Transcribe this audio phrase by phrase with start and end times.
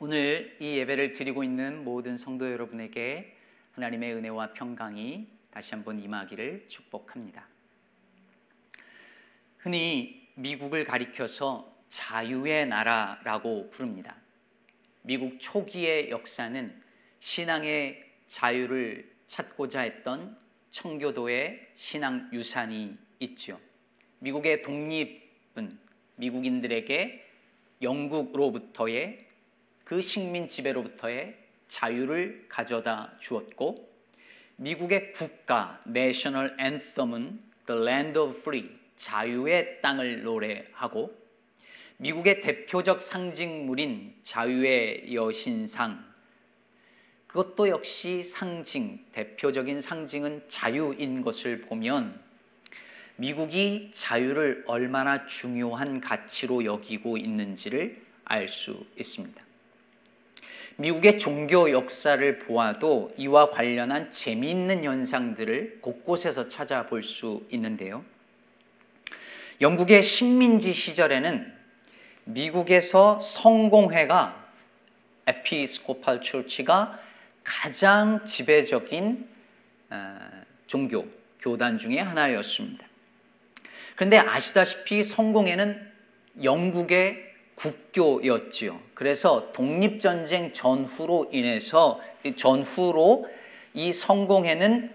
[0.00, 3.36] 오늘 이 예배를 드리고 있는 모든 성도 여러분에게
[3.72, 7.46] 하나님의 은혜와 평강이 다시 한번 임하기를 축복합니다.
[9.58, 14.16] 흔히 미국을 가리켜서 자유의 나라라고 부릅니다.
[15.02, 16.82] 미국 초기의 역사는
[17.20, 20.36] 신앙의 자유를 찾고자 했던
[20.72, 23.60] 청교도의 신앙 유산이 있죠.
[24.18, 25.78] 미국의 독립은
[26.16, 27.30] 미국인들에게
[27.80, 29.33] 영국으로부터의
[29.84, 31.36] 그 식민 지배로부터의
[31.68, 33.92] 자유를 가져다 주었고
[34.56, 41.14] 미국의 국가 내셔널 앤썸은 The Land of Free 자유의 땅을 노래하고
[41.98, 46.04] 미국의 대표적 상징물인 자유의 여신상
[47.26, 52.22] 그것도 역시 상징 대표적인 상징은 자유인 것을 보면
[53.16, 59.53] 미국이 자유를 얼마나 중요한 가치로 여기고 있는지를 알 수 있습니다.
[60.76, 68.04] 미국의 종교 역사를 보아도 이와 관련한 재미있는 현상들을 곳곳에서 찾아볼 수 있는데요.
[69.60, 71.52] 영국의 식민지 시절에는
[72.24, 74.48] 미국에서 성공회가
[75.26, 76.98] 에피스코팔 처치가
[77.44, 79.28] 가장 지배적인
[80.66, 81.06] 종교
[81.40, 82.86] 교단 중의 하나였습니다.
[83.94, 85.92] 그런데 아시다시피 성공회는
[86.42, 88.80] 영국의 국교였지요.
[88.94, 92.00] 그래서 독립전쟁 전후로 인해서
[92.36, 93.28] 전후로
[93.74, 94.92] 이 성공회는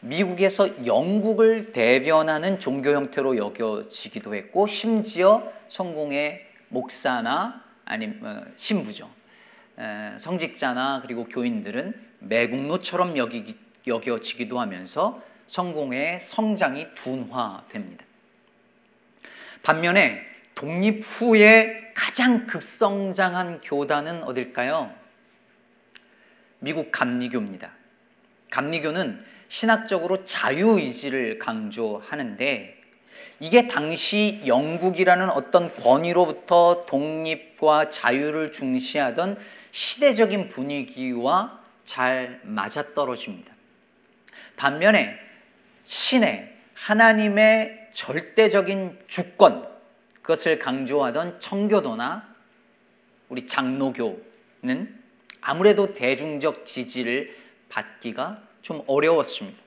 [0.00, 9.10] 미국에서 영국을 대변하는 종교 형태로 여겨지기도 했고 심지어 성공의 목사나 아니면 신부죠.
[10.18, 18.04] 성직자나 그리고 교인들은 매국노처럼 여기, 여겨지기도 하면서 성공의 성장이 둔화됩니다.
[19.62, 20.20] 반면에
[20.58, 24.92] 독립 후에 가장 급성장한 교단은 어딜까요?
[26.58, 27.70] 미국 감리교입니다.
[28.50, 32.76] 감리교는 신학적으로 자유의지를 강조하는데
[33.38, 39.38] 이게 당시 영국이라는 어떤 권위로부터 독립과 자유를 중시하던
[39.70, 43.54] 시대적인 분위기와 잘 맞아떨어집니다.
[44.56, 45.20] 반면에
[45.84, 49.77] 신의 하나님의 절대적인 주권
[50.28, 52.34] 그것을 강조하던 청교도나
[53.30, 54.94] 우리 장로교는
[55.40, 57.34] 아무래도 대중적 지지를
[57.70, 59.58] 받기가 좀 어려웠습니다.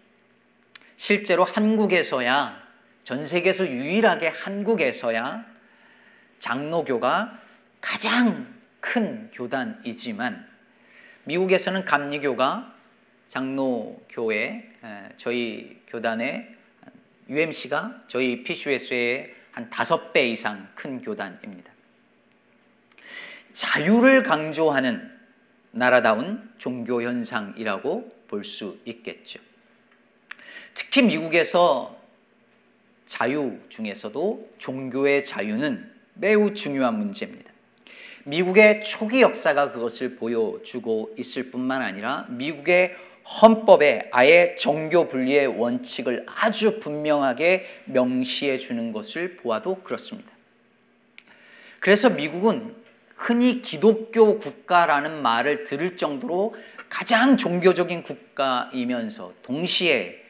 [0.97, 2.61] 실제로 한국에서야
[3.03, 5.44] 전 세계에서 유일하게 한국에서야
[6.38, 7.41] 장로교가
[7.81, 10.47] 가장 큰 교단이지만
[11.23, 12.75] 미국에서는 감리교가
[13.29, 14.73] 장로교회
[15.17, 16.55] 저희 교단의
[17.29, 21.72] UMC가 저희 PCUS의 한 다섯 배 이상 큰 교단입니다.
[23.53, 25.12] 자유를 강조하는
[25.72, 29.39] 나라다운 종교 현상이라고 볼 수 있겠죠.
[30.73, 32.00] 특히 미국에서
[33.06, 37.51] 자유 중에서도 종교의 자유는 매우 중요한 문제입니다.
[38.23, 42.95] 미국의 초기 역사가 그것을 보여주고 있을 뿐만 아니라 미국의
[43.25, 50.31] 헌법에 아예 종교 분리의 원칙을 아주 분명하게 명시해 주는 것을 보아도 그렇습니다.
[51.79, 52.75] 그래서 미국은
[53.15, 56.55] 흔히 기독교 국가라는 말을 들을 정도로
[56.89, 60.21] 가장 종교적인 국가이면서 동시에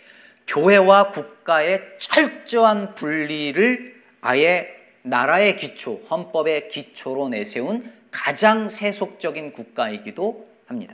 [0.47, 4.67] 교회와 국가의 철저한 분리를 아예
[5.03, 10.93] 나라의 기초, 헌법의 기초로 내세운 가장 세속적인 국가이기도 합니다.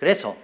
[0.00, 0.34] 그래서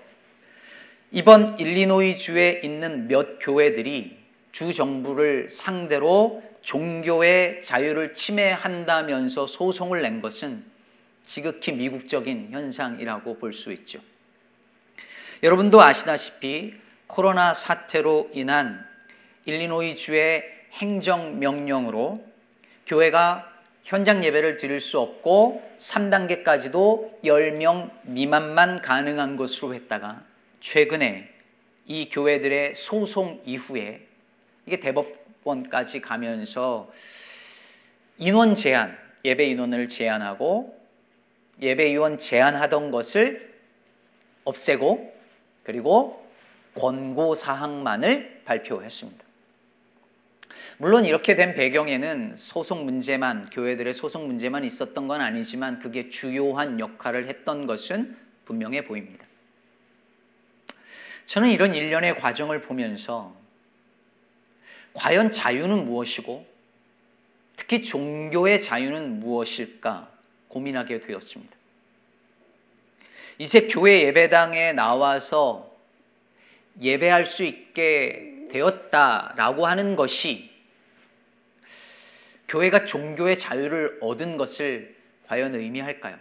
[1.10, 4.18] 이번 일리노이 주에 있는 몇 교회들이
[4.52, 10.62] 주 정부를 상대로 종교의 자유를 침해한다면서 소송을 낸 것은
[11.24, 14.00] 지극히 미국적인 현상이라고 볼 수 있죠.
[15.42, 16.74] 여러분도 아시다시피
[17.06, 18.86] 코로나 사태로 인한
[19.46, 20.42] 일리노이 주의
[20.72, 22.22] 행정 명령으로
[22.86, 23.55] 교회가
[23.86, 30.24] 현장 예배를 드릴 수 없고 3단계까지도 10명 미만만 가능한 것으로 했다가
[30.60, 31.32] 최근에
[31.86, 34.04] 이 교회들의 소송 이후에
[34.66, 36.90] 이게 대법원까지 가면서
[38.18, 40.76] 인원 제한, 예배 인원을 제한하고
[41.62, 43.54] 예배 인원 제한하던 것을
[44.42, 45.14] 없애고
[45.62, 46.26] 그리고
[46.74, 49.25] 권고 사항만을 발표했습니다.
[50.78, 57.26] 물론 이렇게 된 배경에는 소송 문제만 교회들의 소송 문제만 있었던 건 아니지만 그게 주요한 역할을
[57.26, 59.24] 했던 것은 분명해 보입니다.
[61.26, 63.34] 저는 이런 일련의 과정을 보면서
[64.94, 66.46] 과연 자유는 무엇이고
[67.56, 70.10] 특히 종교의 자유는 무엇일까
[70.48, 71.56] 고민하게 되었습니다.
[73.38, 75.74] 이제 교회 예배당에 나와서
[76.80, 80.50] 예배할 수 있게 되었다라고 하는 것이
[82.48, 84.96] 교회가 종교의 자유를 얻은 것을
[85.26, 86.18] 과연 의미할까요?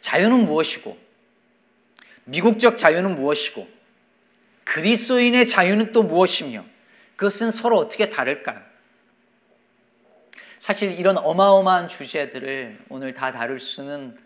[0.00, 0.98] 자유는 무엇이고,
[2.24, 3.68] 미국적 자유는 무엇이고,
[4.64, 6.64] 그리스도인의 자유는 또 무엇이며,
[7.16, 8.60] 그것은 서로 어떻게 다를까요?
[10.58, 14.18] 사실 이런 어마어마한 주제들을 오늘 다 다룰 수는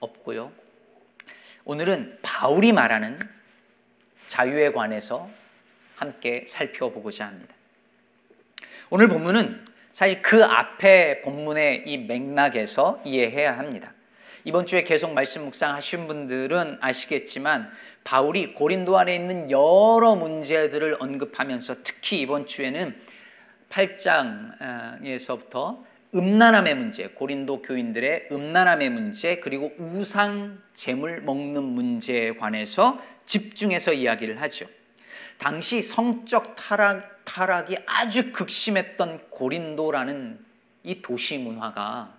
[0.00, 0.50] 없고요.
[1.64, 3.18] 오늘은 바울이 말하는
[4.26, 5.30] 자유에 관해서
[5.98, 7.54] 함께 살펴보고자 합니다.
[8.90, 13.92] 오늘 본문은 사실 그 앞에 본문의 이 맥락에서 이해해야 합니다.
[14.44, 17.70] 이번 주에 계속 말씀 묵상하신 분들은 아시겠지만
[18.04, 22.96] 바울이 고린도 안에 있는 여러 문제들을 언급하면서 특히 이번 주에는
[23.68, 25.84] 8장에서부터
[26.14, 34.66] 음란함의 문제, 고린도 교인들의 음란함의 문제, 그리고 우상 재물 먹는 문제에 관해서 집중해서 이야기를 하죠.
[35.38, 40.44] 당시 성적 타락, 타락이 아주 극심했던 고린도라는
[40.82, 42.12] 이 도시 문화가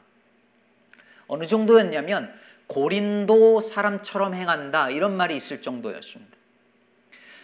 [1.28, 2.34] 어느 정도였냐면
[2.68, 6.38] 고린도 사람처럼 행한다 이런 말이 있을 정도였습니다.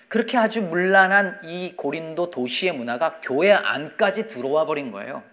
[0.07, 5.23] 그렇게 아주 문란한 이 고린도 도시의 문화가 교회 안까지 들어와 버린 거예요.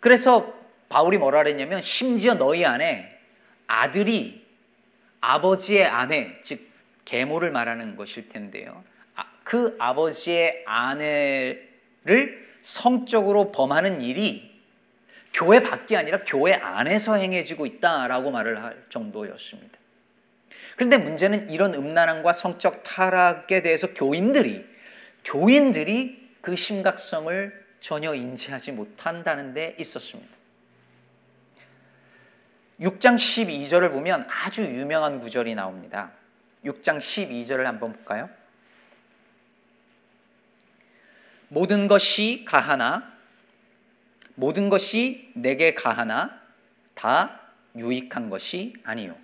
[0.00, 0.54] 그래서
[0.88, 3.18] 바울이 뭐라 그랬냐면 심지어 너희 안에
[3.66, 4.44] 아들이
[5.20, 6.73] 아버지의 아내, 즉
[7.04, 8.82] 계모를 말하는 것일 텐데요.
[9.14, 14.54] 아, 그 아버지의 아내를 성적으로 범하는 일이
[15.32, 19.78] 교회 밖이 아니라 교회 안에서 행해지고 있다라고 말을 할 정도였습니다.
[20.76, 24.64] 그런데 문제는 이런 음란함과 성적 타락에 대해서 교인들이
[25.24, 30.34] 교인들이 그 심각성을 전혀 인지하지 못한다는 데 있었습니다.
[32.80, 36.12] 6장 12절을 보면 아주 유명한 구절이 나옵니다.
[36.64, 38.28] 6장 12절을 한번 볼까요?
[41.48, 43.14] 모든 것이 가하나
[44.34, 46.40] 모든 것이 내게 가하나
[46.94, 47.40] 다
[47.76, 49.16] 유익한 것이 아니요.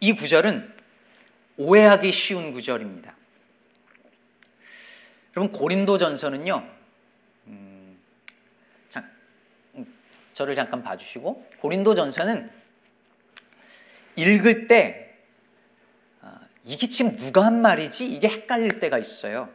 [0.00, 0.74] 이 구절은
[1.56, 3.14] 오해하기 쉬운 구절입니다.
[5.36, 6.68] 여러분 고린도전서는요.
[7.46, 7.98] 음,
[8.88, 9.04] 자,
[9.74, 9.86] 음,
[10.32, 12.61] 저를 잠깐 봐주시고 고린도전서는
[14.16, 15.14] 읽을 때
[16.20, 19.48] 아, 이게 지금 누가 한 말이지 이게 헷갈릴 때가 있어요.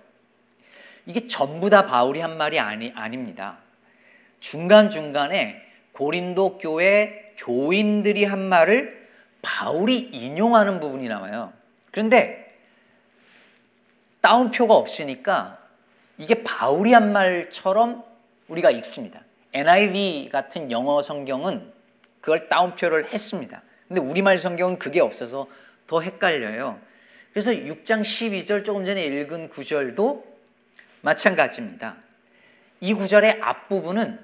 [1.05, 3.59] 이게 전부 다 바울이 한 말이 아니 아닙니다.
[4.39, 5.61] 중간 중간에
[5.93, 9.07] 고린도 교회 교인들이 한 말을
[9.41, 11.53] 바울이 인용하는 부분이 나와요.
[11.91, 12.55] 그런데
[14.21, 15.59] 따옴표가 없으니까
[16.17, 18.03] 이게 바울이 한 말처럼
[18.47, 19.21] 우리가 읽습니다.
[19.53, 21.71] NIV 같은 영어 성경은
[22.19, 23.61] 그걸 따옴표를 했습니다.
[23.87, 25.47] 근데 우리말 성경은 그게 없어서
[25.87, 26.79] 더 헷갈려요.
[27.31, 30.25] 그래서 6장 12절 조금 전에 읽은 구절도
[31.01, 31.95] 마찬가지입니다.
[32.81, 34.19] 이 구절의 앞부분은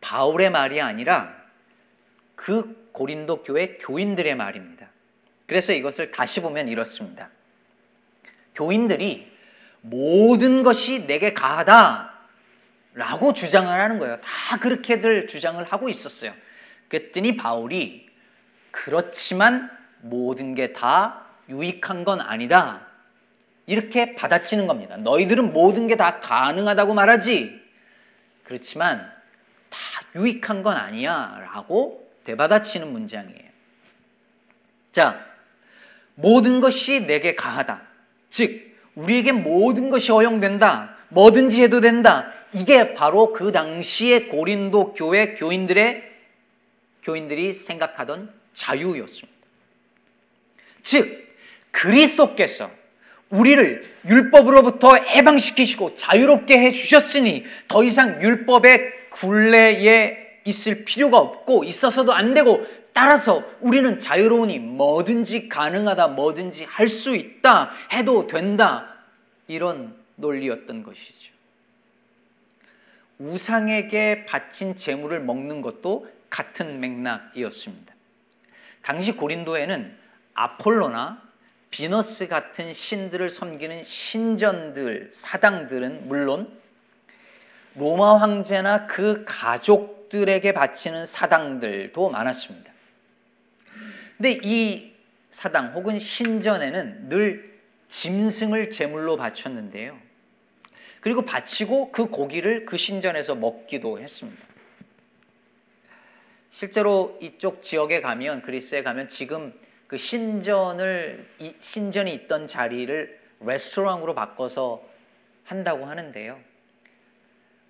[0.00, 1.34] 바울의 말이 아니라
[2.34, 4.88] 그 고린도 교회 교인들의 말입니다.
[5.46, 7.30] 그래서 이것을 다시 보면 이렇습니다.
[8.54, 9.32] 교인들이
[9.80, 12.12] 모든 것이 내게 가하다.
[12.94, 14.20] 라고 주장을 하는 거예요.
[14.20, 16.32] 다 그렇게들 주장을 하고 있었어요.
[16.88, 18.03] 그랬더니 바울이
[18.74, 22.86] 그렇지만 모든 게 다 유익한 건 아니다.
[23.66, 24.96] 이렇게 받아치는 겁니다.
[24.96, 27.62] 너희들은 모든 게 다 가능하다고 말하지.
[28.42, 29.10] 그렇지만
[29.70, 29.78] 다
[30.16, 31.40] 유익한 건 아니야.
[31.54, 33.48] 라고 되받아치는 문장이에요.
[34.92, 35.24] 자,
[36.16, 37.80] 모든 것이 내게 가하다.
[38.28, 40.96] 즉, 우리에게 모든 것이 허용된다.
[41.08, 42.32] 뭐든지 해도 된다.
[42.52, 46.02] 이게 바로 그 당시의 고린도 교회 교인들의
[47.02, 49.38] 교인들이 생각하던 자유였습니다.
[50.82, 51.28] 즉
[51.70, 52.70] 그리스도께서
[53.30, 62.34] 우리를 율법으로부터 해방시키시고 자유롭게 해 주셨으니 더 이상 율법의 굴레에 있을 필요가 없고 있어서도 안
[62.34, 68.94] 되고 따라서 우리는 자유로우니 뭐든지 가능하다, 뭐든지 할 수 있다, 해도 된다.
[69.48, 71.32] 이런 논리였던 것이죠.
[73.18, 77.93] 우상에게 바친 재물을 먹는 것도 같은 맥락이었습니다.
[78.84, 79.96] 당시 고린도에는
[80.34, 81.22] 아폴로나
[81.70, 86.56] 비너스 같은 신들을 섬기는 신전들, 사당들은 물론
[87.76, 92.72] 로마 황제나 그 가족들에게 바치는 사당들도 많았습니다.
[94.18, 94.92] 근데 이
[95.30, 99.98] 사당 혹은 신전에는 늘 짐승을 제물로 바쳤는데요.
[101.00, 104.53] 그리고 바치고 그 고기를 그 신전에서 먹기도 했습니다.
[106.54, 109.52] 실제로 이쪽 지역에 가면 그리스에 가면 지금
[109.88, 114.80] 그 신전을 신전이 있던 자리를 레스토랑으로 바꿔서
[115.42, 116.38] 한다고 하는데요.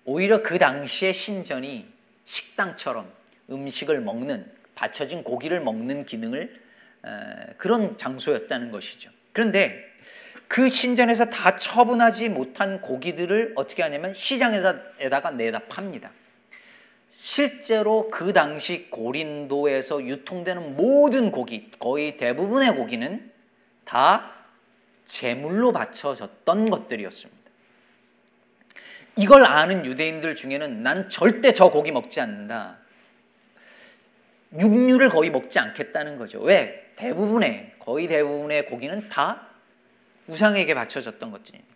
[0.03, 1.91] 오히려 그 당시의 신전이
[2.25, 3.11] 식당처럼
[3.49, 6.61] 음식을 먹는 받쳐진 고기를 먹는 기능을
[7.57, 9.09] 그런 장소였다는 것이죠.
[9.33, 9.83] 그런데
[10.47, 16.11] 그 신전에서 다 처분하지 못한 고기들을 어떻게 하냐면 시장에다가 내다 팝니다.
[17.17, 23.31] 실제로 그 당시 고린도에서 유통되는 모든 고기, 거의 대부분의 고기는
[23.85, 24.31] 다
[25.05, 27.51] 제물로 바쳐졌던 것들이었습니다.
[29.17, 32.79] 이걸 아는 유대인들 중에는 난 절대 저 고기 먹지 않는다.
[34.59, 36.41] 육류를 거의 먹지 않겠다는 거죠.
[36.41, 36.91] 왜?
[36.97, 39.47] 대부분의, 거의 대부분의 고기는 다
[40.27, 41.75] 우상에게 바쳐졌던 것들이니까.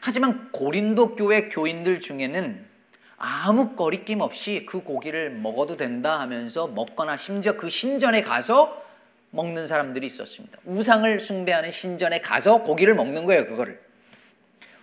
[0.00, 2.77] 하지만 고린도 교회 교인들 중에는
[3.18, 8.82] 아무 거리낌 없이 그 고기를 먹어도 된다 하면서 먹거나 심지어 그 신전에 가서
[9.30, 10.58] 먹는 사람들이 있었습니다.
[10.64, 13.80] 우상을 숭배하는 신전에 가서 고기를 먹는 거예요, 그거를.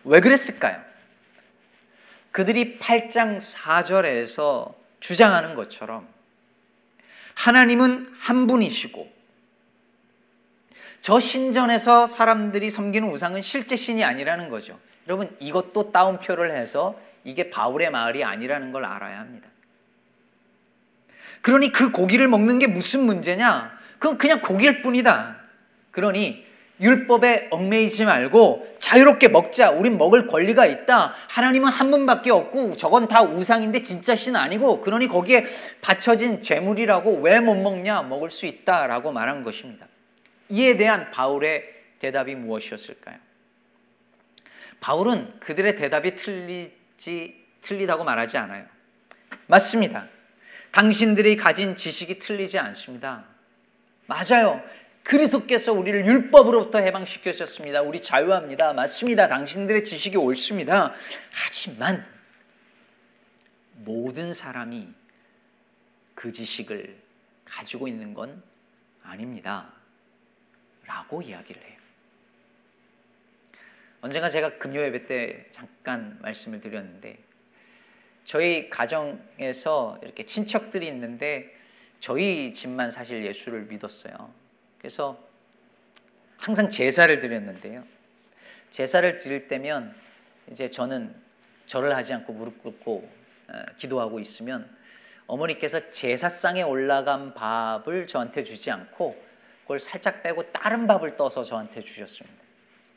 [0.04, 0.82] 왜 그랬을까요?
[2.32, 6.08] 그들이 8장 4절에서 주장하는 것처럼
[7.36, 9.15] 하나님은 한 분이시고
[11.06, 14.80] 저 신전에서 사람들이 섬기는 우상은 실제 신이 아니라는 거죠.
[15.08, 19.48] 여러분 이것도 따옴표를 해서 이게 바울의 마을이 아니라는 걸 알아야 합니다.
[21.42, 23.78] 그러니 그 고기를 먹는 게 무슨 문제냐?
[24.00, 25.36] 그건 그냥 고기일 뿐이다.
[25.92, 26.44] 그러니
[26.80, 29.70] 율법에 얽매이지 말고 자유롭게 먹자.
[29.70, 31.14] 우린 먹을 권리가 있다.
[31.30, 35.46] 하나님은 한 분밖에 없고 저건 다 우상인데 진짜 신 아니고 그러니 거기에
[35.82, 38.02] 바쳐진 재물이라고 왜 못 먹냐?
[38.02, 39.86] 먹을 수 있다라고 말한 것입니다.
[40.50, 43.18] 이에 대한 바울의 대답이 무엇이었을까요?
[44.80, 48.66] 바울은 그들의 대답이 틀리지 틀리다고 말하지 않아요.
[49.48, 50.08] 맞습니다.
[50.72, 53.26] 당신들이 가진 지식이 틀리지 않습니다.
[54.08, 54.62] 맞아요.
[55.04, 57.82] 그리스도께서 우리를 율법으로부터 해방시켜주셨습니다.
[57.82, 58.74] 우리 자유합니다.
[58.74, 59.28] 맞습니다.
[59.28, 60.94] 당신들의 지식이 옳습니다.
[61.32, 62.06] 하지만
[63.76, 64.90] 모든 사람이
[66.16, 66.98] 그 지식을
[67.46, 68.42] 가지고 있는 건
[69.04, 69.75] 아닙니다.
[70.86, 71.76] 라고 이야기를 해요.
[74.02, 77.18] 언젠가 제가 금요 예배 때 잠깐 말씀을 드렸는데
[78.24, 81.56] 저희 가정에서 이렇게 친척들이 있는데
[82.00, 84.32] 저희 집만 사실 예수를 믿었어요.
[84.78, 85.20] 그래서
[86.38, 87.84] 항상 제사를 드렸는데요.
[88.70, 89.96] 제사를 드릴 때면
[90.52, 91.16] 이제 저는
[91.66, 93.10] 절을 하지 않고 무릎 꿇고
[93.48, 94.70] 어, 기도하고 있으면
[95.28, 99.25] 어머니께서 제사상에 올라간 밥을 저한테 주지 않고
[99.66, 102.38] 그걸 살짝 빼고 다른 밥을 떠서 저한테 주셨습니다.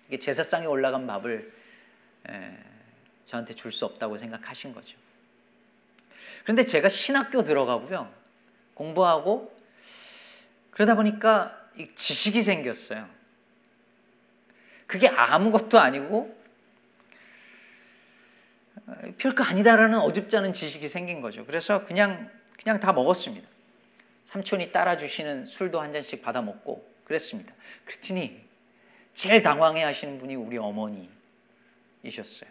[0.09, 1.51] 이게 제사상에 올라간 밥을
[3.25, 4.99] 저한테 줄 수 없다고 생각하신 거죠.
[6.43, 8.13] 그런데 제가 신학교 들어가고요.
[8.75, 9.59] 공부하고
[10.71, 13.09] 그러다 보니까 지식이 생겼어요.
[14.87, 16.39] 그게 아무것도 아니고
[19.17, 21.47] 별거 아니다라는 어줍지 않은 지식이 생긴 거죠.
[21.47, 22.31] 그래서 그냥
[22.63, 23.48] 그냥 다 먹었습니다.
[24.29, 27.55] 삼촌이 따라주시는 술도 한 잔씩 받아 먹고 그랬습니다.
[27.87, 28.39] 그랬더니
[29.15, 32.51] 제일 당황해 하시는 분이 우리 어머니이셨어요.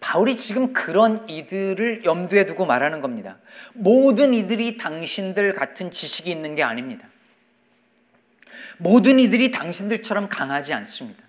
[0.00, 3.38] 바울이 지금 그런 이들을 염두에 두고 말하는 겁니다.
[3.72, 7.08] 모든 이들이 당신들 같은 지식이 있는 게 아닙니다.
[8.78, 11.22] 모든 이들이 당신들처럼 강하지 않습니다.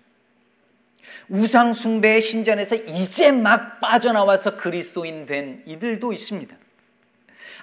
[1.28, 6.63] 우상숭배의 신전에서 이제 막 빠져나와서 그리스도인 된 이들도 있습니다.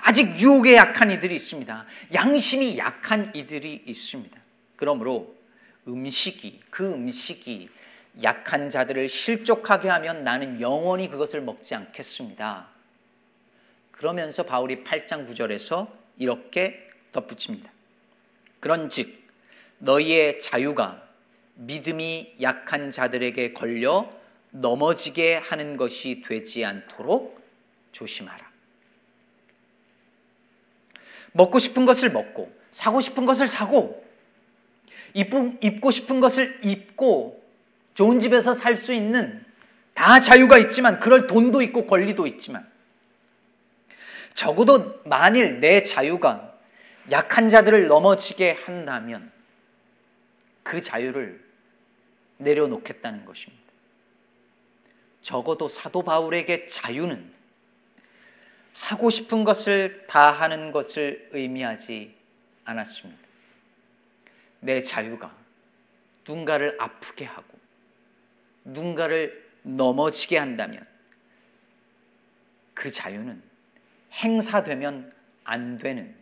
[0.02, 1.86] 아직 유혹에 약한 이들이 있습니다.
[2.14, 4.40] 양심이 약한 이들이 있습니다.
[4.76, 5.36] 그러므로
[5.88, 7.70] 음식이, 그 음식이
[8.24, 12.68] 약한 자들을 실족하게 하면 나는 영원히 그것을 먹지 않겠습니다.
[13.92, 17.72] 그러면서 바울이 8장 9절에서 이렇게 덧붙입니다.
[18.60, 19.22] 그런즉
[19.78, 21.08] 너희의 자유가
[21.56, 24.12] 믿음이 약한 자들에게 걸려
[24.52, 27.42] 넘어지게 하는 것이 되지 않도록
[27.92, 28.51] 조심하라.
[31.34, 34.04] 먹고 싶은 것을 먹고 사고 싶은 것을 사고
[35.14, 37.44] 입고, 싶은 것을 입고
[37.94, 39.44] 좋은 집에서 살 수 있는
[39.94, 42.70] 다 자유가 있지만 그럴 돈도 있고 권리도 있지만
[44.34, 46.58] 적어도 만일 내 자유가
[47.12, 49.32] 약한 자들을 넘어지게 한다면
[50.64, 51.44] 그 자유를
[52.38, 53.62] 내려놓겠다는 것입니다.
[55.22, 57.41] 적어도 사도 바울에게 자유는
[58.74, 62.16] 하고 싶은 것을 다 하는 것을 의미하지
[62.66, 63.22] 않았습니다.
[64.60, 65.36] 내 자유가
[66.28, 67.58] 누군가를 아프게 하고
[68.64, 70.86] 누군가를 넘어지게 한다면
[72.74, 73.42] 그 자유는
[74.14, 75.14] 행사되면
[75.44, 76.16] 안 되는,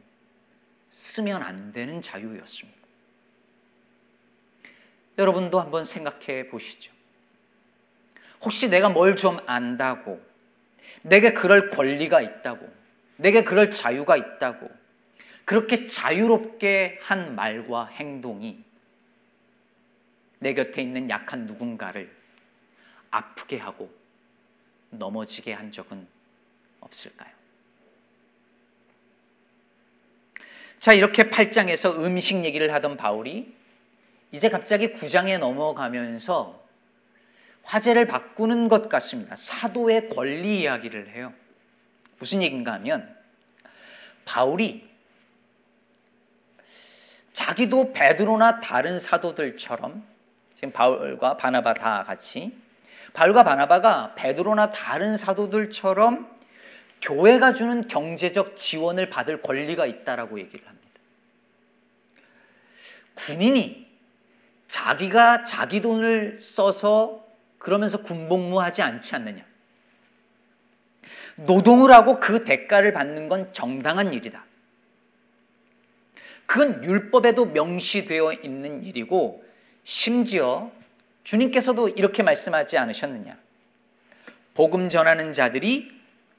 [0.89, 2.79] 쓰면 안 되는 자유였습니다.
[5.18, 6.91] 여러분도 한번 생각해 보시죠.
[8.41, 10.22] 혹시 내가 뭘 좀 안다고,
[11.01, 12.72] 내게 그럴 권리가 있다고,
[13.18, 14.70] 내게 그럴 자유가 있다고,
[15.46, 18.63] 그렇게 자유롭게 한 말과 행동이
[20.39, 22.10] 내 곁에 있는 약한 누군가를
[23.12, 23.91] 아프게 하고
[24.91, 26.08] 넘어지게 한 적은
[26.79, 27.29] 없을까요?
[30.79, 33.53] 자, 이렇게 8장에서 음식 얘기를 하던 바울이
[34.32, 36.63] 이제 갑자기 9장에 넘어가면서
[37.70, 39.36] 화제를 바꾸는 것 같습니다.
[39.36, 41.32] 사도의 권리 이야기를 해요.
[42.18, 43.16] 무슨 얘기인가 하면
[44.26, 44.90] 바울이
[47.32, 50.04] 자기도 베드로나 다른 사도들처럼
[50.52, 52.58] 지금 바울과 바나바 다 같이
[53.14, 56.28] 바울과 바나바가 베드로나 다른 사도들처럼
[57.04, 60.90] 교회가 주는 경제적 지원을 받을 권리가 있다라고 얘기를 합니다.
[63.14, 63.88] 군인이
[64.68, 67.29] 자기가 자기 돈을 써서
[67.60, 69.46] 그러면서 군복무하지 않지 않느냐.
[71.36, 74.44] 노동을 하고 그 대가를 받는 건 정당한 일이다.
[76.46, 79.46] 그건 율법에도 명시되어 있는 일이고
[79.84, 80.72] 심지어
[81.24, 83.38] 주님께서도 이렇게 말씀하지 않으셨느냐?
[84.56, 85.92] 복음 전하는 자들이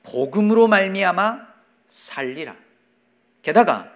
[0.03, 1.47] 복음으로 말미암아
[1.89, 2.57] 살리라.
[3.43, 3.93] 게다가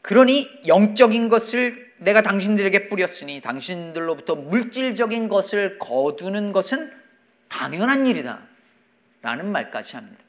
[0.00, 6.92] 그러니 영적인 것을 내가 당신들에게 뿌렸으니 당신들로부터 물질적인 것을 거두는 것은
[7.48, 8.42] 당연한 일이다.
[9.22, 10.22] 라는 말까지 합니다.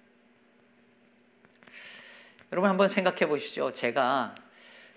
[2.51, 3.74] 여러분 한번 생각해 보시죠.
[3.74, 4.36] 제가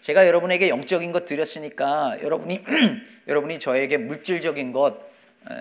[0.00, 2.62] 제가 여러분에게 영적인 것 드렸으니까 여러분이
[3.26, 5.00] 여러분이 저에게 물질적인 것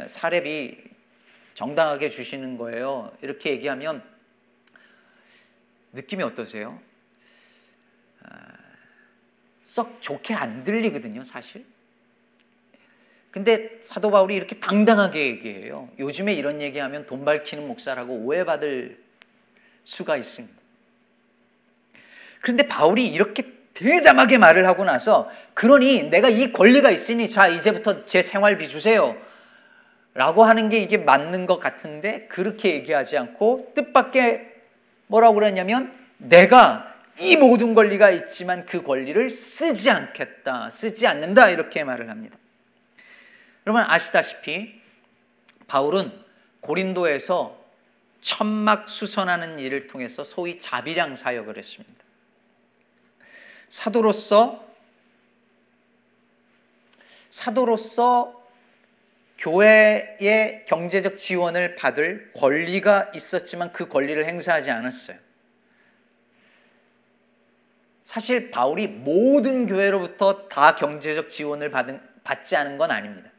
[0.08, 0.84] 사례비
[1.54, 3.16] 정당하게 주시는 거예요.
[3.22, 4.04] 이렇게 얘기하면
[5.94, 6.82] 느낌이 어떠세요?
[9.66, 11.66] 아, 썩 좋게 안 들리거든요, 사실.
[13.32, 15.90] 근데 사도 바울이 이렇게 당당하게 얘기해요.
[16.00, 18.98] 요즘에 이런 얘기하면 돈 밝히는 목사라고 오해받을
[19.84, 20.56] 수가 있습니다.
[22.40, 28.22] 그런데 바울이 이렇게 대담하게 말을 하고 나서 그러니 내가 이 권리가 있으니 자 이제부터 제
[28.22, 29.18] 생활비 주세요.
[30.14, 34.50] 라고 하는 게 이게 맞는 것 같은데 그렇게 얘기하지 않고 뜻밖의
[35.08, 42.10] 뭐라고 그랬냐면 내가 이 모든 권리가 있지만 그 권리를 쓰지 않겠다, 쓰지 않는다 이렇게 말을
[42.10, 42.38] 합니다.
[43.66, 44.82] 여러분 아시다시피
[45.68, 46.12] 바울은
[46.60, 47.64] 고린도에서
[48.20, 52.04] 천막 수선하는 일을 통해서 소위 자비량 사역을 했습니다.
[53.68, 54.66] 사도로서
[57.30, 58.42] 사도로서
[59.38, 65.25] 교회의 경제적 지원을 받을 권리가 있었지만 그 권리를 행사하지 않았어요.
[68.06, 73.32] 사실 바울이 모든 교회로부터 다 경제적 지원을 받은, 받지 않은 건 아닙니다.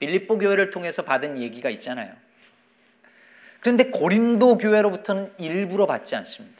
[0.00, 2.16] 빌립보 교회를 통해서 받은 얘기가 있잖아요.
[3.60, 6.58] 그런데 고린도 교회로부터는 일부러 받지 않습니다.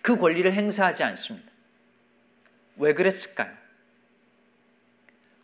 [0.00, 1.52] 그 권리를 행사하지 않습니다.
[2.76, 3.52] 왜 그랬을까요?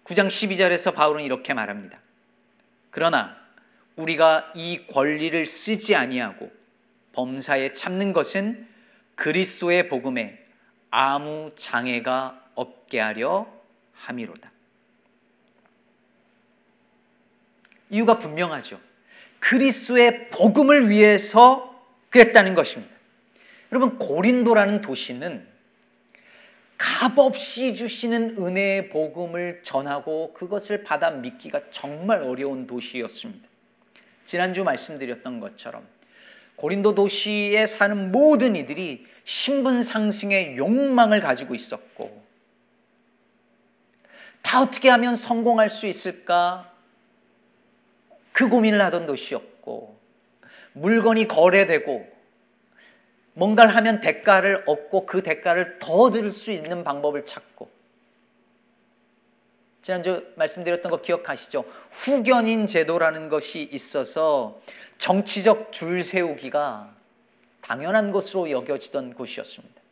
[0.04, 2.00] 9장 12절에서 바울은 이렇게 말합니다.
[2.90, 3.36] 그러나
[3.96, 6.50] 우리가 이 권리를 쓰지 아니하고
[7.12, 8.66] 범사에 참는 것은
[9.16, 10.41] 그리스도의 복음에
[10.92, 13.46] 아무 장애가 없게 하려
[13.94, 14.52] 함이로다.
[17.90, 18.78] 이유가 분명하죠.
[19.40, 22.94] 그리스도의 복음을 위해서 그랬다는 것입니다.
[23.72, 25.48] 여러분 고린도라는 도시는
[26.76, 33.48] 값없이 주시는 은혜의 복음을 전하고 그것을 받아 믿기가 정말 어려운 도시였습니다.
[34.26, 35.86] 지난주 말씀드렸던 것처럼
[36.62, 42.22] 고린도 도시에 사는 모든 이들이 신분 상승의 욕망을 가지고 있었고
[44.42, 46.72] 다 어떻게 하면 성공할 수 있을까?
[48.30, 49.98] 그 고민을 하던 도시였고
[50.74, 52.08] 물건이 거래되고
[53.32, 57.71] 뭔가를 하면 대가를 얻고 그 대가를 더들수 있는 방법을 찾고
[59.82, 61.64] 지난주 말씀드렸던 거 기억하시죠?
[61.90, 64.60] 후견인 제도라는 것이 있어서
[64.98, 66.94] 정치적 줄 세우기가
[67.60, 69.82] 당연한 것으로 여겨지던 곳이었습니다.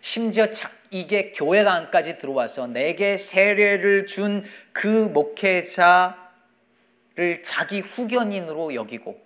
[0.00, 0.46] 심지어
[0.90, 6.14] 이게 교회가 안까지 들어와서 내게 세례를 준 그 목회자를
[7.42, 9.20] 자기 후견인으로 여기고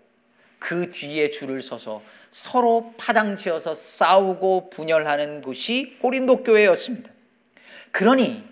[0.58, 7.10] 그 뒤에 줄을 서서 서로 파당지어서 싸우고 분열하는 곳이 고린도 교회였습니다.
[7.90, 8.51] 그러니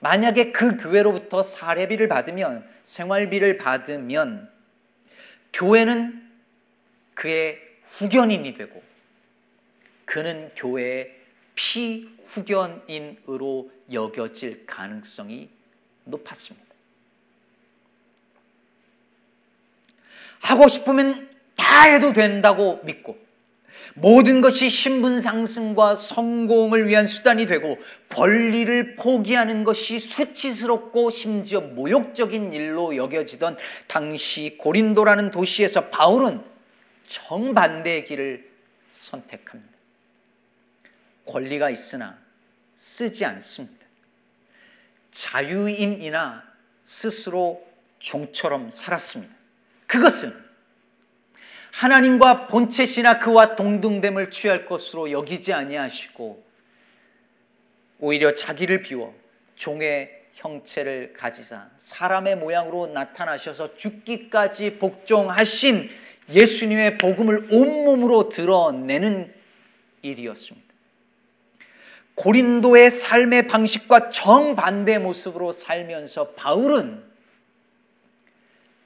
[0.00, 4.50] 만약에 그 교회로부터 사례비를 받으면 생활비를 받으면
[5.52, 6.28] 교회는
[7.14, 8.82] 그의 후견인이 되고
[10.04, 11.20] 그는 교회의
[12.34, 15.50] 피후견인으로 여겨질 가능성이
[16.04, 16.66] 높았습니다.
[20.40, 23.18] 하고 싶으면 다 해도 된다고 믿고
[23.94, 32.96] 모든 것이 신분 상승과 성공을 위한 수단이 되고 권리를 포기하는 것이 수치스럽고 심지어 모욕적인 일로
[32.96, 36.42] 여겨지던 당시 고린도라는 도시에서 바울은
[37.06, 38.48] 정반대의 길을
[38.94, 39.70] 선택합니다.
[41.26, 42.18] 권리가 있으나
[42.76, 43.86] 쓰지 않습니다.
[45.10, 46.42] 자유인이나
[46.84, 47.66] 스스로
[47.98, 49.34] 종처럼 살았습니다.
[49.86, 50.49] 그것은
[51.72, 56.44] 하나님과 본체시나 그와 동등됨을 취할 것으로 여기지 아니하시고
[58.00, 59.14] 오히려 자기를 비워
[59.54, 65.90] 종의 형체를 가지사 사람의 모양으로 나타나셔서 죽기까지 복종하신
[66.30, 69.34] 예수님의 복음을 온몸으로 드러내는
[70.02, 70.70] 일이었습니다.
[72.14, 77.02] 고린도의 삶의 방식과 정반대 모습으로 살면서 바울은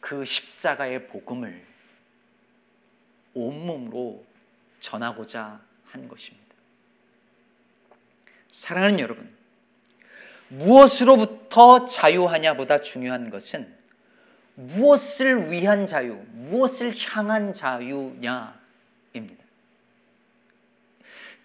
[0.01, 1.74] 그 십자가의 복음을
[3.35, 4.25] 온몸으로
[4.81, 6.45] 전하고자 한 것입니다.
[8.51, 9.35] 사랑하는 여러분,
[10.49, 13.75] 무엇으로부터 자유하냐보다 중요한 것은
[14.55, 19.45] 무엇을 위한 자유, 무엇을 향한 자유냐입니다.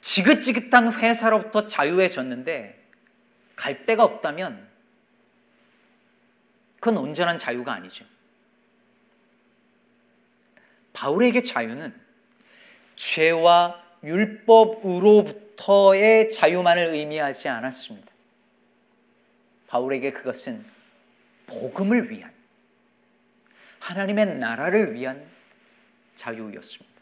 [0.02, 2.80] 지긋지긋한 회사로부터 자유해졌는데
[3.56, 4.68] 갈 데가 없다면
[6.80, 8.06] 그건 온전한 자유가 아니죠.
[11.00, 11.98] 바울에게 자유는
[12.98, 15.40] 죄와 율법으로부터의
[16.30, 18.12] 자유만을 의미하지 않았습니다.
[19.68, 20.66] 바울에게 그것은
[21.48, 22.34] 복음을 위한
[23.80, 25.26] 하나님의 나라를 위한
[26.16, 27.00] 자유였습니다.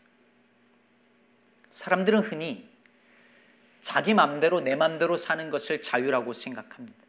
[1.71, 2.69] 사람들은 흔히
[3.81, 6.99] 자기 맘대로 내 맘대로 사는 것을 자유라고 생각합니다.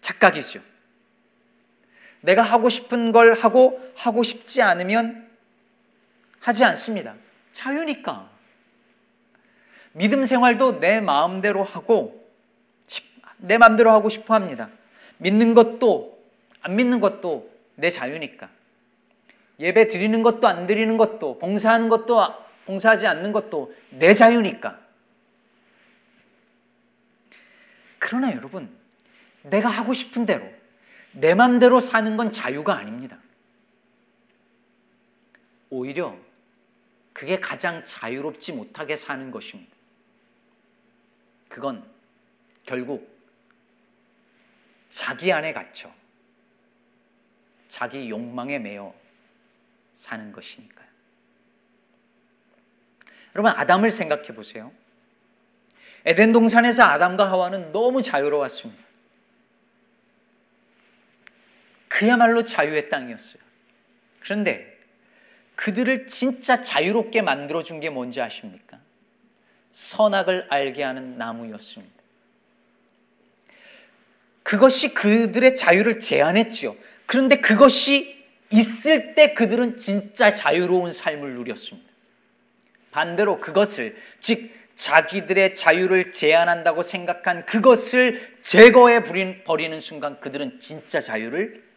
[0.00, 0.62] 착각이죠.
[2.24, 5.28] 내가 하고 싶은 걸 하고 하고 싶지 않으면
[6.40, 7.14] 하지 않습니다.
[7.52, 8.30] 자유니까.
[9.92, 12.24] 믿음 생활도 내 마음대로 하고
[13.36, 14.70] 내 마음대로 하고 싶어 합니다.
[15.18, 16.18] 믿는 것도
[16.62, 18.48] 안 믿는 것도 내 자유니까.
[19.60, 22.20] 예배 드리는 것도 안 드리는 것도 봉사하는 것도
[22.64, 24.80] 봉사하지 않는 것도 내 자유니까.
[27.98, 28.74] 그러나 여러분,
[29.42, 30.53] 내가 하고 싶은 대로
[31.14, 33.18] 내 맘대로 사는 건 자유가 아닙니다.
[35.70, 36.16] 오히려
[37.12, 39.72] 그게 가장 자유롭지 못하게 사는 것입니다.
[41.48, 41.88] 그건
[42.64, 43.12] 결국
[44.88, 45.92] 자기 안에 갇혀
[47.68, 48.94] 자기 욕망에 매여
[49.94, 50.86] 사는 것이니까요.
[53.34, 54.72] 여러분, 아담을 생각해 보세요.
[56.04, 58.84] 에덴 동산에서 아담과 하와는 너무 자유로웠습니다.
[61.94, 63.40] 그야말로 자유의 땅이었어요.
[64.18, 64.76] 그런데
[65.54, 68.80] 그들을 진짜 자유롭게 만들어준 게 뭔지 아십니까?
[69.70, 71.94] 선악을 알게 하는 나무였습니다.
[74.42, 76.74] 그것이 그들의 자유를 제한했지요.
[77.06, 81.88] 그런데 그것이 있을 때 그들은 진짜 자유로운 삶을 누렸습니다.
[82.90, 89.04] 반대로 그것을, 즉, 자기들의 자유를 제한한다고 생각한 그것을 제거해
[89.44, 91.73] 버리는 순간 그들은 진짜 자유를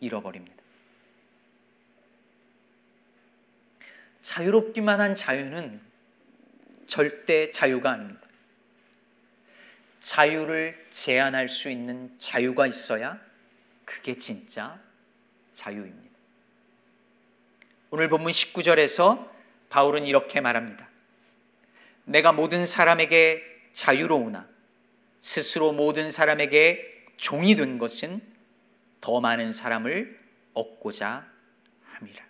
[0.00, 0.56] 잃어버립니다.
[4.22, 5.80] 자유롭기만 한 자유는
[6.86, 8.20] 절대 자유가 아닙니다.
[10.00, 13.20] 자유를 제한할 수 있는 자유가 있어야
[13.84, 14.80] 그게 진짜
[15.52, 16.10] 자유입니다.
[17.90, 19.28] 오늘 본문 19절에서
[19.68, 20.88] 바울은 이렇게 말합니다.
[22.04, 24.48] 내가 모든 사람에게 자유로우나
[25.20, 28.20] 스스로 모든 사람에게 종이 된 것은
[29.00, 30.18] 더 많은 사람을
[30.54, 31.26] 얻고자
[31.84, 32.24] 함이라.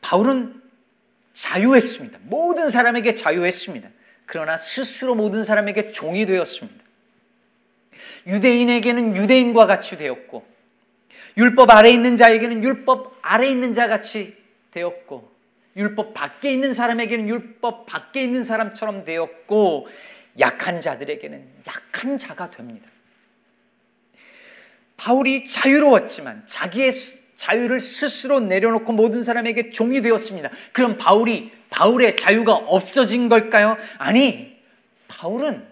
[0.00, 0.62] 바울은
[1.32, 2.18] 자유했습니다.
[2.22, 3.90] 모든 사람에게 자유했습니다.
[4.26, 6.84] 그러나 스스로 모든 사람에게 종이 되었습니다.
[8.26, 10.46] 유대인에게는 유대인과 같이 되었고
[11.36, 14.36] 율법 아래 있는 자에게는 율법 아래 있는 자 같이
[14.72, 15.30] 되었고
[15.76, 19.86] 율법 밖에 있는 사람에게는 율법 밖에 있는 사람처럼 되었고
[20.38, 22.88] 약한 자들에게는 약한 자가 됩니다.
[24.96, 26.90] 바울이 자유로웠지만 자기의
[27.36, 30.50] 자유를 스스로 내려놓고 모든 사람에게 종이 되었습니다.
[30.72, 33.76] 그럼 바울이 바울의 자유가 없어진 걸까요?
[33.98, 34.60] 아니,
[35.06, 35.66] 바울은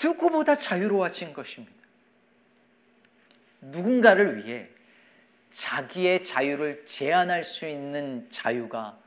[0.00, 1.74] 누구보다 자유로워진 것입니다.
[3.60, 4.68] 누군가를 위해
[5.50, 8.98] 자기의 자유를 제한할 수 있는 자유가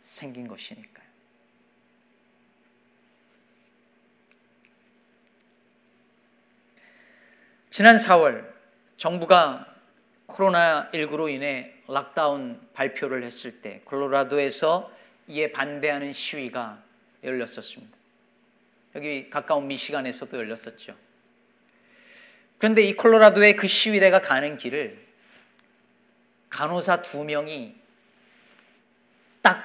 [0.00, 1.02] 생긴 것이니까요.
[7.72, 8.46] 지난 4월
[8.98, 9.66] 정부가
[10.26, 14.92] 코로나19로 인해 락다운 발표를 했을 때 콜로라도에서
[15.28, 16.82] 이에 반대하는 시위가
[17.24, 17.96] 열렸었습니다.
[18.94, 20.94] 여기 가까운 미시간에서도 열렸었죠.
[22.58, 25.06] 그런데 이 콜로라도의 그 시위대가 가는 길을
[26.50, 27.74] 간호사 두 명이
[29.40, 29.64] 딱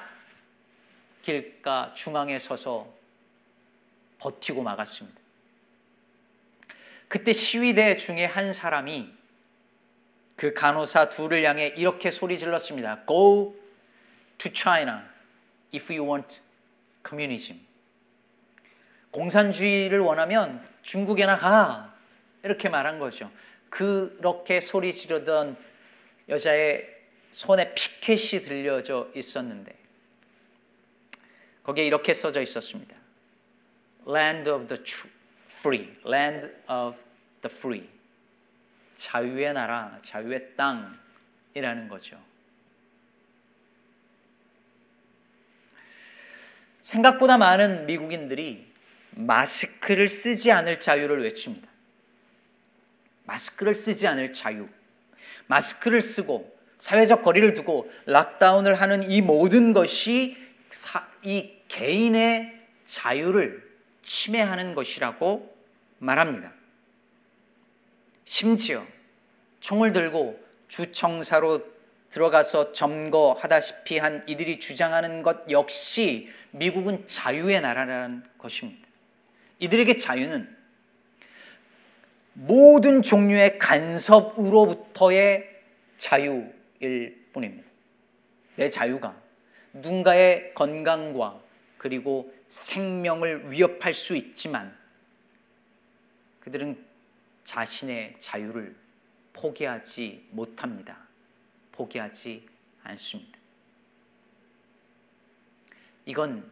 [1.20, 2.90] 길가 중앙에 서서
[4.18, 5.27] 버티고 막았습니다.
[7.08, 9.12] 그때 시위대 중에 한 사람이
[10.36, 13.04] 그 간호사 둘을 향해 이렇게 소리 질렀습니다.
[13.06, 13.56] Go
[14.38, 15.00] to China
[15.74, 16.40] if you want
[17.06, 17.60] communism.
[19.10, 21.94] 공산주의를 원하면 중국에나 가.
[22.44, 23.30] 이렇게 말한 거죠.
[23.68, 25.56] 그렇게 소리 지르던
[26.28, 26.86] 여자의
[27.32, 29.76] 손에 피켓이 들려져 있었는데
[31.62, 32.94] 거기에 이렇게 써져 있었습니다.
[34.08, 34.82] Land of the
[35.58, 36.96] free, land of
[37.42, 37.88] the free.
[38.96, 42.20] 자유의 나라, 자유의 땅이라는 거죠.
[46.82, 48.66] 생각보다 많은 미국인들이
[49.10, 51.68] 마스크를 쓰지 않을 자유를 외칩니다.
[53.24, 54.68] 마스크를 쓰지 않을 자유.
[55.46, 60.36] 마스크를 쓰고 사회적 거리를 두고 락다운을 하는 이 모든 것이
[61.22, 63.67] 이 개인의 자유를
[64.08, 65.54] 침해하는 것이라고
[65.98, 66.52] 말합니다.
[68.24, 68.86] 심지어
[69.60, 71.64] 총을 들고 주청사로
[72.08, 78.88] 들어가서 점거하다시피 한 이들이 주장하는 것 역시 미국은 자유의 나라라는 것입니다.
[79.58, 80.56] 이들에게 자유는
[82.32, 85.44] 모든 종류의 간섭으로부터의
[85.98, 87.68] 자유일 뿐입니다.
[88.56, 89.20] 내 자유가
[89.74, 91.47] 누군가의 건강과
[91.78, 94.76] 그리고 생명을 위협할 수 있지만
[96.40, 96.84] 그들은
[97.44, 98.76] 자신의 자유를
[99.32, 100.98] 포기하지 못합니다.
[101.72, 102.46] 포기하지
[102.82, 103.38] 않습니다.
[106.04, 106.50] 이건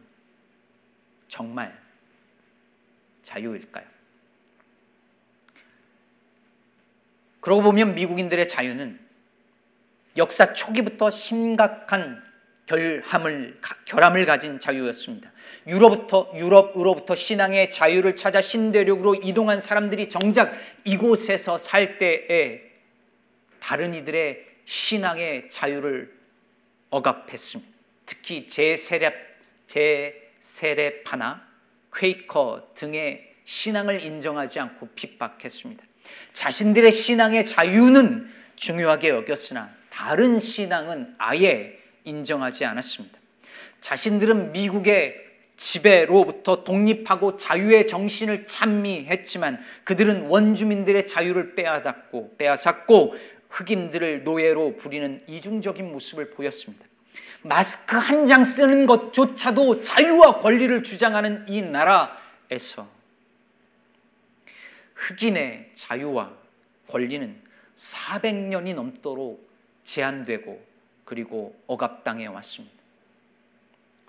[1.27, 1.77] 정말
[3.21, 3.85] 자유일까요?
[7.41, 8.99] 그러고 보면 미국인들의 자유는
[10.15, 12.26] 역사 초기부터 심각한
[12.67, 15.31] 결함을 결함을 가진 자유였습니다.
[15.67, 20.53] 유럽부터 유럽으로부터 신앙의 자유를 찾아 신대륙으로 이동한 사람들이 정작
[20.83, 22.61] 이곳에서 살 때에
[23.59, 26.13] 다른 이들의 신앙의 자유를
[26.89, 27.71] 억압했습니다.
[28.05, 29.13] 특히 제세례
[29.67, 31.47] 제세례파나
[31.93, 35.83] 퀘이커 등의 신앙을 인정하지 않고 핍박했습니다.
[36.33, 41.76] 자신들의 신앙의 자유는 중요하게 여겼으나 다른 신앙은 아예
[42.07, 43.17] 인정하지 않았습니다.
[43.81, 53.15] 자신들은 미국의 지배로부터 독립하고 자유의 정신을 찬미했지만 그들은 원주민들의 자유를 빼앗았고 빼앗았고
[53.49, 56.85] 흑인들을 노예로 부리는 이중적인 모습을 보였습니다.
[57.43, 62.87] 마스크 한 장 쓰는 것조차도 자유와 권리를 주장하는 이 나라에서
[64.95, 66.33] 흑인의 자유와
[66.87, 67.39] 권리는
[67.75, 69.47] 400년이 넘도록
[69.83, 70.66] 제한되고
[71.07, 72.75] 그리고 억압당해 왔습니다.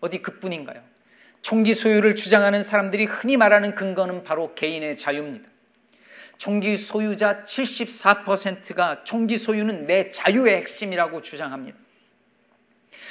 [0.00, 0.82] 어디 그뿐인가요?
[1.42, 5.48] 총기 소유를 주장하는 사람들이 흔히 말하는 근거는 바로 개인의 자유입니다.
[6.38, 11.78] 총기 소유자 74%가 총기 소유는 내 자유의 핵심이라고 주장합니다.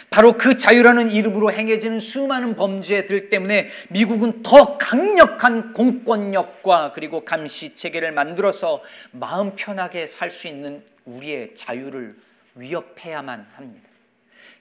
[0.10, 8.12] 바로 그 자유라는 이름으로 행해지는 수많은 범죄들 때문에 미국은 더 강력한 공권력과 그리고 감시 체계를
[8.12, 12.27] 만들어서 마음 편하게 살 수 있는 우리의 자유를
[12.58, 13.88] 위협해야만 합니다.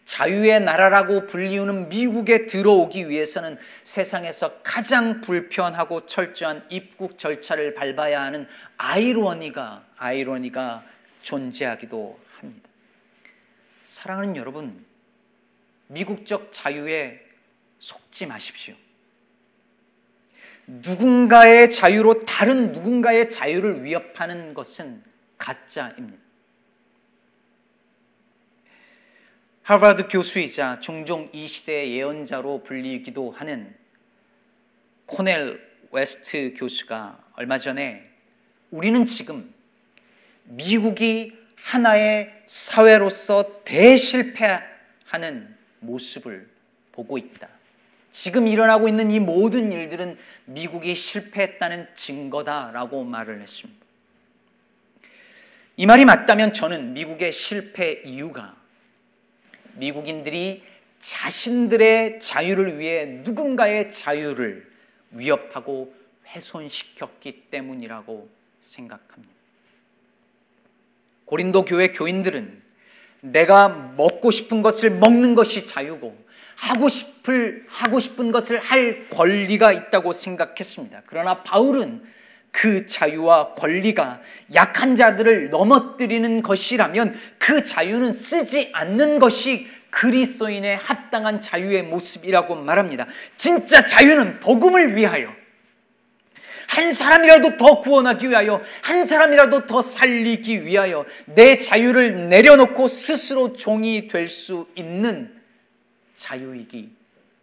[0.04, 9.85] 자유의 나라라고 불리우는 미국에 들어오기 위해서는 세상에서 가장 불편하고 철저한 입국 절차를 밟아야 하는 아이러니가
[9.96, 10.85] 아이러니가
[11.22, 12.68] 존재하기도 합니다.
[13.82, 14.85] 사랑하는 여러분,
[15.88, 17.20] 미국적 자유에
[17.80, 18.74] 속지 마십시오.
[20.68, 25.02] 누군가의 자유로 다른 누군가의 자유를 위협하는 것은
[25.37, 26.25] 가짜입니다.
[29.66, 33.74] 하버드 교수이자 종종 이 시대의 예언자로 불리기도 하는
[35.07, 38.09] 코넬 웨스트 교수가 얼마 전에
[38.70, 39.52] 우리는 지금
[40.44, 46.48] 미국이 하나의 사회로서 대실패하는 모습을
[46.92, 47.48] 보고 있다.
[48.12, 53.85] 지금 일어나고 있는 이 모든 일들은 미국이 실패했다는 증거다라고 말을 했습니다.
[55.76, 58.64] 이 말이 맞다면 저는 미국의 실패 이유가
[59.76, 60.62] 미국인들이
[60.98, 64.68] 자신들의 자유를 위해 누군가의 자유를
[65.10, 65.94] 위협하고
[66.28, 68.28] 훼손시켰기 때문이라고
[68.60, 69.34] 생각합니다.
[71.24, 72.62] 고린도 교회 교인들은
[73.20, 80.12] 내가 먹고 싶은 것을 먹는 것이 자유고 하고 싶을 하고 싶은 것을 할 권리가 있다고
[80.12, 81.02] 생각했습니다.
[81.06, 82.02] 그러나 바울은
[82.56, 84.22] 그 자유와 권리가
[84.54, 93.06] 약한 자들을 넘어뜨리는 것이라면 그 자유는 쓰지 않는 것이 그리스도인의 합당한 자유의 모습이라고 말합니다.
[93.36, 95.34] 진짜 자유는 복음을 위하여
[96.66, 104.08] 한 사람이라도 더 구원하기 위하여 한 사람이라도 더 살리기 위하여 내 자유를 내려놓고 스스로 종이
[104.08, 105.30] 될 수 있는
[106.14, 106.90] 자유이기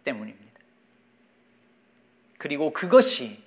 [0.02, 0.44] 때문입니다.
[2.36, 3.43] 그리고 그것이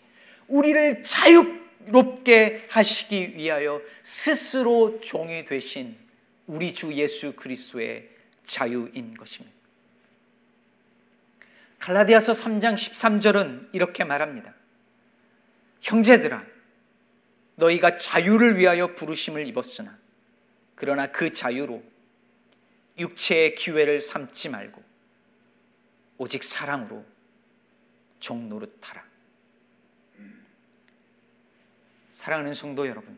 [0.47, 5.97] 우리를 자유롭게 하시기 위하여 스스로 종이 되신
[6.47, 8.09] 우리 주 예수 그리스도의
[8.43, 9.55] 자유인 것입니다.
[11.79, 14.53] 갈라디아서 3장 13절은 이렇게 말합니다.
[15.81, 16.43] 형제들아
[17.55, 19.97] 너희가 자유를 위하여 부르심을 입었으나
[20.75, 21.83] 그러나 그 자유로
[22.97, 24.83] 육체의 기회를 삼지 말고
[26.17, 27.05] 오직 사랑으로
[28.19, 29.06] 종 노릇하라.
[32.17, 33.15] 사랑하는 성도 여러분,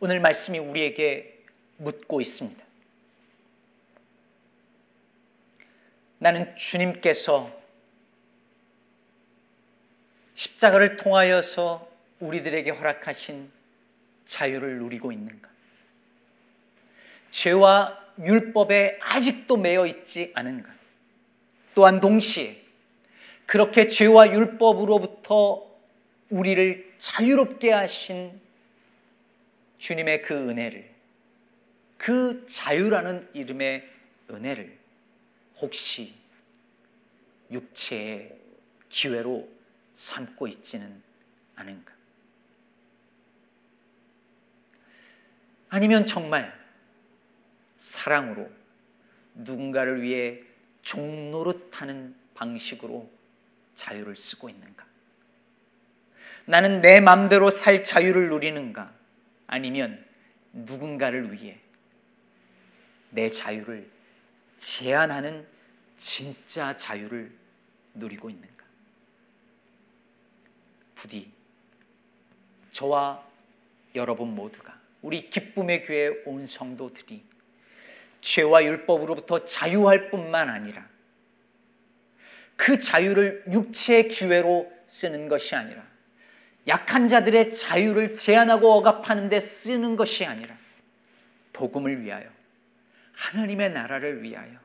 [0.00, 1.44] 오늘 말씀이 우리에게
[1.76, 2.64] 묻고 있습니다.
[6.20, 7.54] 나는 주님께서
[10.34, 11.86] 십자가를 통하여서
[12.20, 13.52] 우리들에게 허락하신
[14.24, 15.50] 자유를 누리고 있는가?
[17.30, 20.72] 죄와 율법에 아직도 매여 있지 않은가?
[21.74, 22.62] 또한 동시에
[23.44, 25.74] 그렇게 죄와 율법으로부터
[26.30, 28.40] 우리를 자유롭게 하신
[29.76, 30.90] 주님의 그 은혜를
[31.98, 33.86] 그 자유라는 이름의
[34.30, 34.78] 은혜를
[35.56, 36.14] 혹시
[37.50, 38.34] 육체의
[38.88, 39.46] 기회로
[39.92, 41.02] 삼고 있지는
[41.56, 41.92] 않은가?
[45.68, 46.58] 아니면 정말
[47.76, 48.50] 사랑으로
[49.34, 50.40] 누군가를 위해
[50.80, 53.10] 종노릇하는 방식으로
[53.74, 54.93] 자유를 쓰고 있는가?
[56.46, 58.92] 나는 내 마음대로 살 자유를 누리는가?
[59.46, 60.04] 아니면
[60.52, 61.58] 누군가를 위해
[63.10, 63.88] 내 자유를
[64.58, 65.46] 제한하는
[65.96, 67.32] 진짜 자유를
[67.94, 68.64] 누리고 있는가?
[70.94, 71.30] 부디
[72.72, 73.24] 저와
[73.94, 77.24] 여러분 모두가 우리 기쁨의 교회 온 성도들이
[78.20, 80.88] 죄와 율법으로부터 자유할 뿐만 아니라
[82.56, 85.93] 그 자유를 육체의 기회로 쓰는 것이 아니라
[86.66, 90.56] 약한 자들의 자유를 제한하고 억압하는 데 쓰는 것이 아니라
[91.52, 92.28] 복음을 위하여
[93.12, 94.58] 하나님의 나라를 위하여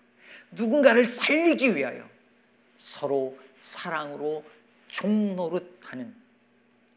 [0.51, 2.09] 누군가를 살리기 위하여
[2.77, 4.45] 서로 사랑으로
[4.87, 6.15] 종노릇하는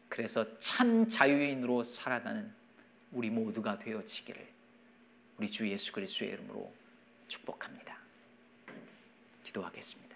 [0.09, 2.51] 그래서 참 자유인으로 살아가는
[3.11, 4.47] 우리 모두가 되어지기를
[5.37, 6.71] 우리 주 예수 그리스도의 이름으로
[7.27, 7.97] 축복합니다.
[9.43, 10.12] 기도하겠습니다.